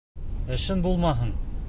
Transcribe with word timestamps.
Эшең 0.55 0.81
булмаһын! 0.87 1.39